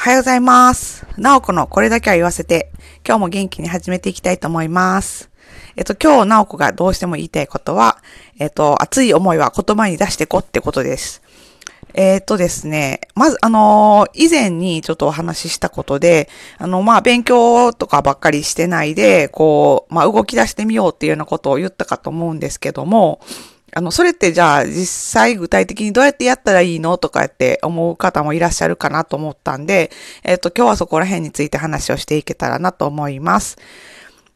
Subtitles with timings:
[0.00, 1.06] おはようございます。
[1.18, 2.72] なおこのこれだけは言わせて、
[3.06, 5.30] 今日も元気に始めていきたいと思います。
[5.76, 7.98] えっと、今日なおこがどうしても言いたいことは、
[8.38, 11.20] えっと、熱い思いは言葉に出してこってことです。
[11.92, 23.20] えっとですね、まず、あのー以前にちょっとお話ししたことで、あの、まあ、勉強とかばっかりしてないで、こう、まあ、動き出してみようっていうようなことを言ったかと思うんですけども、
[23.72, 29.90] あの、それってじゃあ実際具体的にどうやってやったらいいのとかって思う方もいらっしゃるかなと思ったんで、
[30.24, 33.58] えっ、と、今日はそこら辺について話をしていけたらなと思います。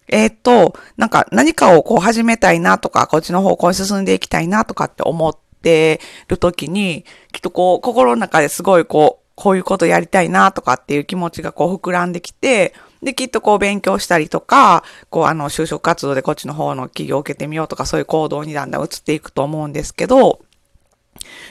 [0.09, 20.41] えっ、と、なんか何かをこう始めたいなとか、こっちの方向に進んでいきたいなとかって思ってるときに、きっとこう、心の中ですごいこう、こういうことやりたいなとかっていう気持ちがこう膨らんできて、で、きっとこう勉強したりとか、こうあの就職活動でこっちの方の企業を受けてみようとかそういう行動にだんだん移っていくと思うんですけど、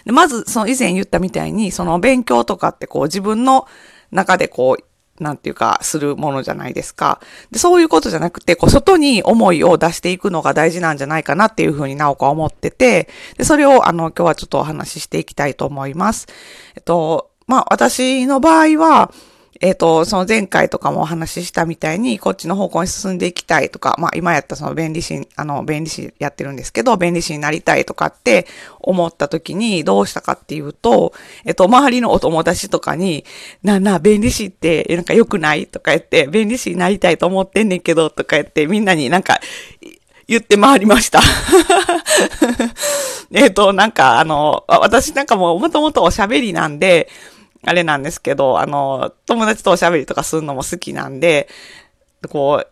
[0.05, 3.67] でまずその以前言ったみたいに、その勉強とかってこう自分の
[4.12, 4.84] 中でこう、
[5.20, 7.21] なんていうか、するものじゃないですか。
[7.51, 16.27] で、そういうことじゃなくて、こう、外に思いを出していくのが大事なんじゃないかなっていうふうになおか思ってて、で、それを、あの、今日はちょっとお話ししていきたいと思います。
[16.76, 19.12] えっと、まあ、私の場合は、
[19.62, 28.48] えっ、と、その前回とかもお話ししたみたいに、こっちの方向に進んでいきたいとか、まあ今やったその弁理士、あの、弁理士やってるんですけど、弁理士になりたいとかって
[28.79, 31.13] 思った時にどうしたかっていうと、
[31.45, 33.26] えっ、と、周りのお友達とかに、
[33.62, 39.40] なあなあ、弁理士ってなんか良くないとか言って、弁理士になりたいと思ってんねんけど、とか言って、みんなになんか、
[40.27, 41.21] 言って回りました。
[43.34, 47.10] えっと、なんか、あの、私なんかもうもともとおしゃべりなんで、
[47.66, 51.48] あれなんですけど、あの、友達とおしゃべりとかするのも好きなんで、
[52.30, 52.66] こ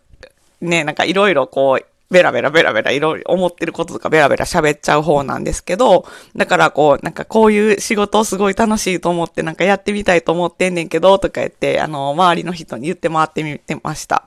[0.62, 14.26] う、ね、なんかいろいろこう、ベラベラベラベラいろいろ思ってることとかベラベラ喋っちゃう方なんですけど、だからこう、なんかこういう仕事をすごい楽しいと思ってなんかやってみたいと思ってんねんけど、とか言って、あの、周りの人に言って回ってみてました。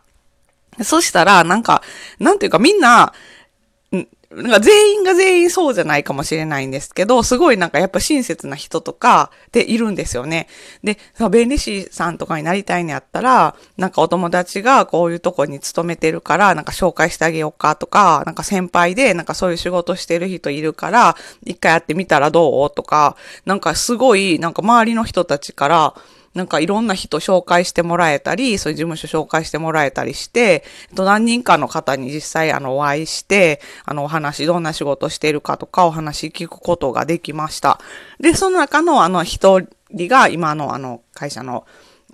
[0.82, 1.82] そしたら、なんか、
[2.18, 3.12] なんていうかみんな、
[4.36, 10.48] なんか全員が全員そうじゃないかもしれないんですけど、すごいなんかやっぱ親切な人とかでいるんですよね。
[10.82, 25.94] で、その弁理士さんとかになりたいんやったら、なんかお友達がこういうとこに勤めてるから、なんか紹介してあげようかとか、なんか先輩でなんかそういう仕事してる人いるから、一回やってみたらどうとか、なんかすごいなんか周りの人たちから、
[26.34, 37.80] なんかいろんな人紹介してもらえたり、そういう事務所紹介してもらえたりして、えっと何人かの方に実際あのお会いして、あのお話、どんな仕事してるかとかお話聞くことができました。
[38.20, 41.66] で、その中のあの一人が今のあの会社の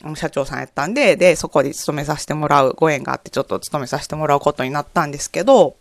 [0.02, 5.76] あの社長さんやったんで、で、そこに勤めさせてもらうご縁があってちょっと勤めさせてもらうことになったんですけど、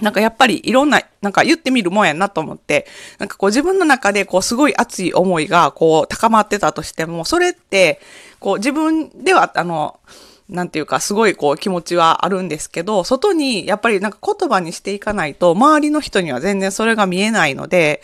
[0.00, 2.86] なんかやっぱりいろんな、なんか言ってみるもんやなと思って、
[3.18, 8.00] なんかこう自分の中でこうすごい熱い思いがこう高まってたとしても、それって、
[8.40, 10.00] こう自分ではあの、
[10.48, 18.02] なんていうかすごいこう気持ちはあるんですけど、外にやっぱりなんか言葉にしていかないと、周りの人には全然それが見えないので、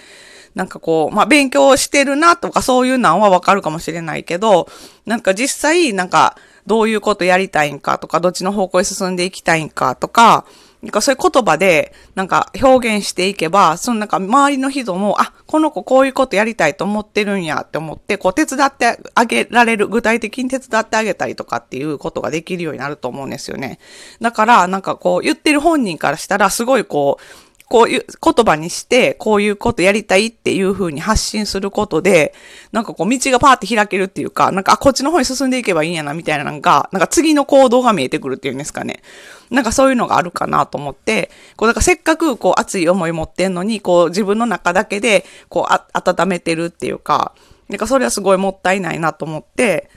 [0.55, 4.69] なんかこう、まあ、勉強してるなとかそういうのはわかるかもしれないけど、
[5.07, 10.45] なんか実際なんかどういうことやりたいんかとか、どっちの方向に進んでいきたいんかとか、
[10.83, 23.81] なんかそういう言葉でなんか表現していけば、そのなんか周りの人も、あ、この子こういうことやりたいと思ってるんやって思って、こう手伝ってあげられる、具体的に手伝ってあげたりとかっていうことができるようになると思うんですよね。
[24.21, 32.35] だからなんかこう言ってる本人からしたらすごいこう、こういう言葉にして、こういうことやりたいっていう風に発信することで、
[32.73, 39.03] なんかこう道がパーって開けるっていうか、なんか、あ、こっちの方に進んでいけばいいんやな、みたいななんか、なんか次の行動が見えてくるっていうんですかね。
[39.51, 47.35] なんかそういうのがあるかなと思って、こう、だからせっかくこう熱い思い持ってんのに、こう自分の中だけで、こうあ、温めてるっていうか、
[47.69, 49.91] なんかそれはすごいもったいないなと思って、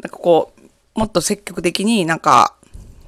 [0.00, 2.54] なんかこう、もっと積極的になんか、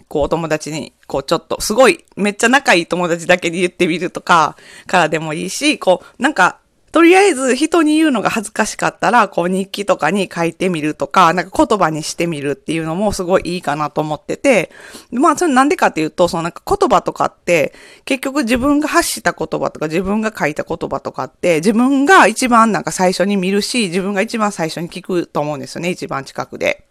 [0.09, 6.59] こう、お友達に、こう、ちょっと、すごい、めっちゃ仲いい友達だけに言ってみるとか、からでもいいし、こう、なんか、
[6.91, 14.71] とりあえず人に言うのが恥ずかしかったら、こう日記とかに書いてみるとか、なんか言葉にしてみるっていうのもすごいいいかなと思ってて、
[15.13, 17.75] まあそれなんでかっていうと、そのなんか言葉とかって、
[18.07, 26.88] 結局自分が発した言葉とか自分が書いた言葉とかって、自分が一番なんか最初に見るし、自分が一番最初に聞くと思うんですよね、一番近くで。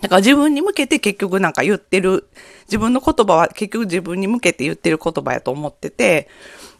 [0.00, 2.28] だから自分に向けて結局なんか言ってる、
[2.66, 6.28] 自分の言葉は結局自分に向けて言ってる言葉やと思ってて、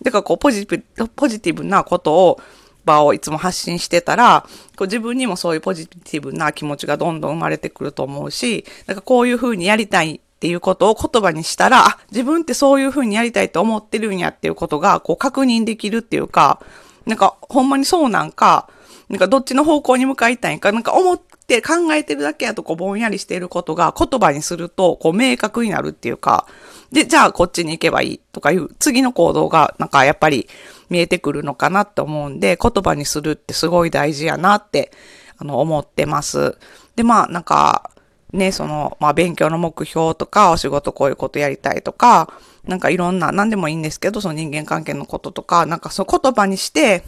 [0.02, 2.40] だからこうポジティブ、ポジティブなことを、
[2.84, 4.46] 場をいつも発信してたら、
[4.76, 16.60] こう自分にもそういうポジティブな気持ちがどんどん生まれてくると思うし、なんかこういう風にやりたいっていうことを言葉にしたら、自分ってそういう風にやりたいと思ってるんやっていうことが、こう確認できるっていうか、
[17.06, 18.70] なんかほんまにそうなんか、
[19.10, 21.20] なんかどっちの方向に向かいたいんか、なんか思っ
[21.50, 26.46] って考えてるだけやとこうぼんやりしていることが言葉にするとこう明確になるっていうか、
[26.92, 30.48] で、じゃあこっちに行けばいいとかいう次の行動がなんかやっぱり
[30.88, 34.92] 見えてくるのかなって思うんで、言葉にするってすごい大事やなって
[35.38, 36.56] あの思ってます。
[36.94, 37.90] で、まあなんか、
[38.32, 42.32] ね、その、まあ勉強の目標とか、お仕事こういうことやりたいとか、
[42.64, 47.02] なんかいろんな、何でもいいんですけど、その人間関係のこととか、なんかそう言葉にして、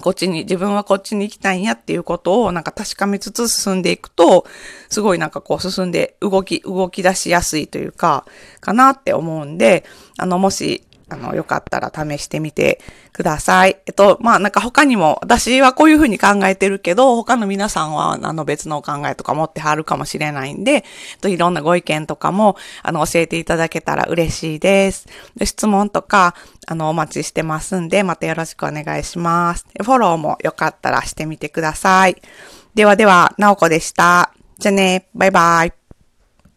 [0.00, 4.46] こっちに、自分はこっちに行きたいんやっていうことをなんか確かめつつ進んでいくと、
[4.88, 8.24] すごいなんかこう進んで動き、動き出しやすいというか、
[8.60, 9.84] かなって思うんで、
[10.16, 12.80] あの、もしあの、よかったら試してみて
[13.12, 13.78] ください。
[13.86, 20.82] えっと、まあ、なんか他にも、私はこういうふうに考えてるけど、他の皆さんは、あの、別のお考えとか持ってはるかもしれないんで、えっ
[21.20, 25.06] と、いろんなご意見とかも、あの、教えていただけたら嬉しいです。
[25.36, 26.34] で質問とか、
[26.66, 29.66] あの、お待ちしてますんで、またよろしくお願いします。
[29.82, 32.16] フォローもよかったらしてみてください。
[32.74, 34.32] ではでは、なおこでした。
[34.58, 35.77] じゃあね、バイバイ。